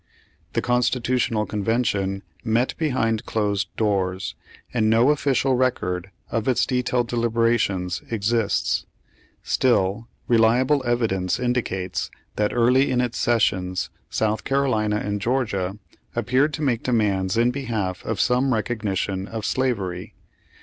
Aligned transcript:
The 0.53 0.63
Constitutional 0.63 1.45
Convention 1.45 2.23
met 2.43 2.73
behind 2.79 3.27
closed 3.27 3.67
doors, 3.77 4.33
and 4.73 4.89
no 4.89 5.11
official 5.11 5.53
record 5.53 6.09
of 6.31 6.47
its 6.47 6.65
detailed 6.65 7.07
deliberations 7.07 8.01
exists. 8.09 8.87
Still, 9.43 10.07
reliable 10.27 10.81
evidence 10.87 11.39
indi 11.39 11.61
cates 11.61 12.09
that 12.35 12.51
early 12.51 12.89
in 12.89 12.99
its 12.99 13.19
sessions. 13.19 13.91
South 14.09 14.43
Carolina 14.43 14.95
and 14.97 15.21
Georgia 15.21 15.77
appeared 16.15 16.51
to 16.55 16.63
make 16.63 16.81
demands 16.81 17.37
in 17.37 17.51
behalf 17.51 18.03
of 18.03 18.19
some 18.19 18.55
recognition 18.55 19.27
of 19.27 19.45
slavery. 19.45 20.15